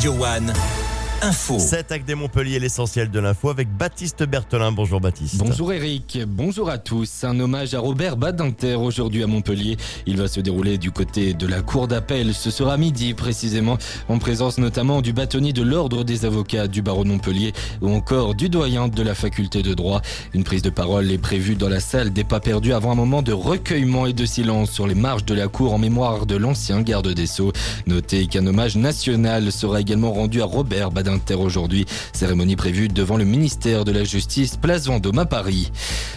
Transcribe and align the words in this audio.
Radio 0.00 0.12
One. 0.12 0.79
Info. 1.22 1.58
Cet 1.58 1.92
acte 1.92 2.08
des 2.08 2.14
Montpellier, 2.14 2.58
l'essentiel 2.58 3.10
de 3.10 3.20
l'info 3.20 3.50
avec 3.50 3.68
Baptiste 3.68 4.22
Berthelin. 4.22 4.72
Bonjour 4.72 5.02
Baptiste. 5.02 5.36
Bonjour 5.36 5.70
Eric, 5.70 6.18
bonjour 6.26 6.70
à 6.70 6.78
tous. 6.78 7.24
Un 7.24 7.38
hommage 7.40 7.74
à 7.74 7.80
Robert 7.80 8.16
Badinter 8.16 8.76
aujourd'hui 8.76 9.22
à 9.22 9.26
Montpellier. 9.26 9.76
Il 10.06 10.16
va 10.16 10.28
se 10.28 10.40
dérouler 10.40 10.78
du 10.78 10.92
côté 10.92 11.34
de 11.34 11.46
la 11.46 11.60
cour 11.60 11.88
d'appel. 11.88 12.32
Ce 12.32 12.50
sera 12.50 12.78
midi 12.78 13.12
précisément, 13.12 13.76
en 14.08 14.18
présence 14.18 14.56
notamment 14.56 15.02
du 15.02 15.12
bâtonnier 15.12 15.52
de 15.52 15.62
l'ordre 15.62 16.04
des 16.04 16.24
avocats 16.24 16.68
du 16.68 16.80
barreau 16.80 17.04
de 17.04 17.10
Montpellier 17.10 17.52
ou 17.82 17.90
encore 17.90 18.34
du 18.34 18.48
doyen 18.48 18.88
de 18.88 19.02
la 19.02 19.14
faculté 19.14 19.62
de 19.62 19.74
droit. 19.74 20.00
Une 20.32 20.44
prise 20.44 20.62
de 20.62 20.70
parole 20.70 21.10
est 21.10 21.18
prévue 21.18 21.54
dans 21.54 21.68
la 21.68 21.80
salle 21.80 22.14
des 22.14 22.24
pas 22.24 22.40
perdus 22.40 22.72
avant 22.72 22.92
un 22.92 22.96
moment 22.96 23.20
de 23.20 23.34
recueillement 23.34 24.06
et 24.06 24.14
de 24.14 24.24
silence 24.24 24.70
sur 24.70 24.86
les 24.86 24.94
marges 24.94 25.26
de 25.26 25.34
la 25.34 25.48
cour 25.48 25.74
en 25.74 25.78
mémoire 25.78 26.24
de 26.24 26.36
l'ancien 26.36 26.80
garde 26.80 27.08
des 27.12 27.26
Sceaux. 27.26 27.52
Notez 27.86 28.26
qu'un 28.26 28.46
hommage 28.46 28.76
national 28.76 29.52
sera 29.52 29.82
également 29.82 30.12
rendu 30.12 30.40
à 30.40 30.46
Robert 30.46 30.90
Badinter 30.90 31.09
aujourd'hui. 31.38 31.86
Cérémonie 32.12 32.56
prévue 32.56 32.88
devant 32.88 33.16
le 33.16 33.24
ministère 33.24 33.84
de 33.84 33.92
la 33.92 34.04
Justice, 34.04 34.56
place 34.56 34.86
Vendôme 34.86 35.18
à 35.18 35.26
Paris. 35.26 35.70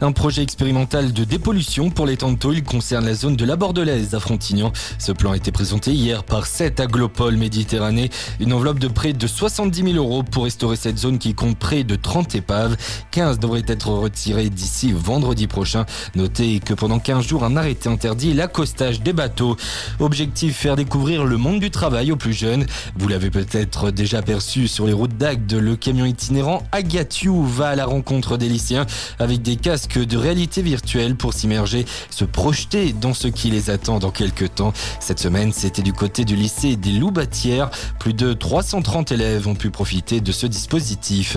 Un 0.00 0.12
projet 0.12 0.42
expérimental 0.42 1.12
de 1.12 1.24
dépollution 1.24 1.90
pour 1.90 2.06
les 2.06 2.16
Tantaux. 2.16 2.52
Il 2.52 2.62
concerne 2.62 3.04
la 3.04 3.14
zone 3.14 3.34
de 3.34 3.44
la 3.44 3.56
Bordelaise 3.56 4.14
à 4.14 4.20
Frontignan. 4.20 4.72
Ce 5.00 5.10
plan 5.10 5.32
a 5.32 5.36
été 5.36 5.50
présenté 5.50 5.90
hier 5.90 6.22
par 6.22 6.46
7 6.46 6.78
aglopoles 6.78 7.36
Méditerranée. 7.36 8.08
Une 8.38 8.52
enveloppe 8.52 8.78
de 8.78 8.86
près 8.86 9.12
de 9.12 9.26
70 9.26 9.92
000 9.92 9.96
euros 9.96 10.22
pour 10.22 10.44
restaurer 10.44 10.76
cette 10.76 10.98
zone 10.98 11.18
qui 11.18 11.34
compte 11.34 11.58
près 11.58 11.82
de 11.82 11.96
30 11.96 12.36
épaves. 12.36 12.76
15 13.10 13.40
devraient 13.40 13.64
être 13.66 13.88
retirées 13.88 14.50
d'ici 14.50 14.92
vendredi 14.92 15.48
prochain. 15.48 15.84
Notez 16.14 16.60
que 16.60 16.74
pendant 16.74 17.00
15 17.00 17.26
jours, 17.26 17.42
un 17.42 17.56
arrêté 17.56 17.88
interdit 17.88 18.34
l'accostage 18.34 19.00
des 19.00 19.12
bateaux. 19.12 19.56
Objectif, 19.98 20.58
faire 20.58 20.76
découvrir 20.76 21.24
le 21.24 21.38
monde 21.38 21.58
du 21.58 21.72
travail 21.72 22.12
aux 22.12 22.16
plus 22.16 22.34
jeunes. 22.34 22.66
Vous 22.96 23.08
l'avez 23.08 23.30
peut-être 23.30 23.90
déjà 23.90 24.22
perçu 24.22 24.68
sur 24.68 24.86
les 24.86 24.92
routes 24.92 25.18
d'Agde, 25.18 25.52
le 25.54 25.74
camion 25.74 26.04
itinérant 26.04 26.62
Agatiou 26.70 27.42
va 27.42 27.70
à 27.70 27.74
la 27.74 27.86
rencontre 27.86 28.36
des 28.36 28.48
lycéens 28.48 28.86
avec 29.18 29.42
des 29.42 29.56
casques 29.56 29.87
de 29.96 30.16
réalité 30.16 30.62
virtuelle 30.62 31.16
pour 31.16 31.32
s'immerger, 31.32 31.86
se 32.10 32.24
projeter 32.24 32.92
dans 32.92 33.14
ce 33.14 33.28
qui 33.28 33.50
les 33.50 33.70
attend 33.70 33.98
dans 33.98 34.10
quelques 34.10 34.54
temps. 34.54 34.72
Cette 35.00 35.20
semaine, 35.20 35.52
c'était 35.52 35.82
du 35.82 35.92
côté 35.92 36.24
du 36.24 36.36
lycée 36.36 36.76
des 36.76 36.90
Loubatières. 36.90 37.70
Plus 37.98 38.12
de 38.12 38.32
330 38.32 39.12
élèves 39.12 39.48
ont 39.48 39.54
pu 39.54 39.70
profiter 39.70 40.20
de 40.20 40.32
ce 40.32 40.46
dispositif. 40.46 41.36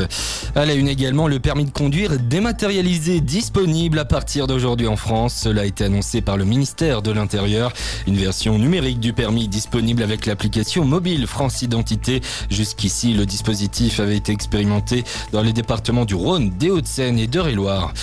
À 0.56 0.66
la 0.66 0.74
une 0.74 0.88
également, 0.88 1.28
le 1.28 1.40
permis 1.40 1.66
de 1.66 1.72
conduire 1.72 2.20
dématérialisé 2.20 3.22
disponible 3.22 4.00
à 4.00 4.06
partir 4.06 4.48
d'aujourd'hui 4.48 4.88
en 4.88 4.96
France. 4.96 5.34
Cela 5.36 5.62
a 5.62 5.66
été 5.66 5.86
annoncé 5.86 6.22
par 6.22 6.38
le 6.38 6.46
ministère 6.46 7.02
de 7.02 7.12
l'Intérieur. 7.12 7.72
Une 8.08 8.18
version 8.18 8.58
numérique 8.58 9.00
du 9.00 9.14
permis 9.14 9.48
disponible 9.48 10.04
avec 10.04 10.26
l'application 10.26 10.86
mobile 10.86 11.28
France 11.28 11.62
Identité. 11.62 12.22
Jusqu'ici, 12.50 13.14
le 13.14 13.26
dispositif 13.26 14.00
avait 14.00 14.18
été 14.18 14.32
expérimenté 14.32 15.04
dans 15.32 15.42
les 15.42 15.54
départements 15.54 16.06
du 16.06 16.16
Rhône, 16.16 16.50
des 16.58 16.70
Hauts-de-Seine 16.70 17.20
et 17.20 17.28
d'Eure-et-Loire. 17.28 17.94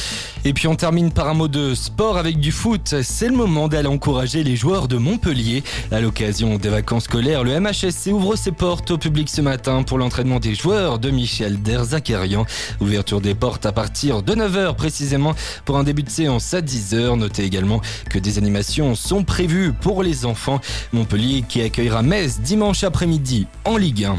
Et 0.45 0.53
puis 0.53 0.69
on 0.69 0.77
termine 0.77 1.11
par 1.11 1.29
un 1.29 1.35
mot 1.35 1.49
de 1.49 1.75
sport 1.75 2.17
avec 2.17 2.39
du 2.39 2.53
foot. 2.53 2.95
C'est 3.03 3.29
le 3.29 3.37
moment 3.37 3.69
d'aller 3.69 3.89
encourager 3.89 4.45
les 4.45 4.57
joueurs 4.57 4.89
de 4.89 4.97
Montpellier. 4.97 5.63
À 5.91 6.01
l'occasion 6.01 6.57
des 6.57 6.69
vacances 6.69 7.05
scolaires, 7.05 7.45
le 7.45 7.59
MHSC 7.59 8.09
ouvre 8.13 8.37
ses 8.37 8.53
portes 8.53 8.91
au 8.91 8.99
public 8.99 9.29
ce 9.29 9.41
matin 9.41 9.83
pour 9.83 9.99
l'entraînement 9.99 10.39
des 10.39 10.55
joueurs 10.55 10.99
de 10.99 11.11
Michel 11.11 11.61
Derzakarian. 11.61 12.47
Ouverture 12.81 13.21
des 13.21 13.35
portes 13.35 13.67
à 13.67 13.73
partir 13.73 14.23
de 14.23 14.35
9h 14.35 14.75
précisément 14.77 15.35
pour 15.65 15.77
un 15.79 15.85
début 15.85 16.03
de 16.03 16.11
séance 16.11 16.55
à 16.55 16.61
10h. 16.61 17.19
Notez 17.19 17.45
également 17.45 17.81
que 18.11 18.19
des 18.19 18.39
animations 18.39 18.95
sont 18.95 19.25
prévues 19.25 19.73
pour 19.73 20.03
les 20.03 20.25
enfants. 20.25 20.61
Montpellier 20.93 21.45
qui 21.49 21.63
accueillera 21.63 22.03
Metz 22.03 22.41
dimanche 22.41 22.85
après-midi 22.85 23.47
en 23.65 23.77
Ligue 23.77 24.05
1. 24.05 24.19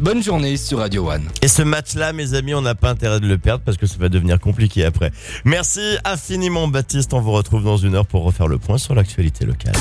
Bonne 0.00 0.22
journée 0.22 0.56
sur 0.56 0.78
Radio 0.78 1.10
One. 1.10 1.28
Et 1.42 1.48
ce 1.48 1.62
match-là, 1.62 2.12
mes 2.12 2.34
amis, 2.34 2.54
on 2.54 2.62
n'a 2.62 2.74
pas 2.74 2.90
intérêt 2.90 3.20
de 3.20 3.26
le 3.26 3.38
perdre 3.38 3.62
parce 3.64 3.76
que 3.76 3.86
ça 3.86 3.96
va 3.98 4.08
devenir 4.08 4.40
compliqué 4.40 4.84
après. 4.84 5.10
Merci 5.54 5.98
infiniment 6.04 6.66
Baptiste, 6.66 7.14
on 7.14 7.20
vous 7.20 7.30
retrouve 7.30 7.62
dans 7.62 7.76
une 7.76 7.94
heure 7.94 8.06
pour 8.06 8.24
refaire 8.24 8.48
le 8.48 8.58
point 8.58 8.76
sur 8.76 8.92
l'actualité 8.96 9.44
locale. 9.44 9.76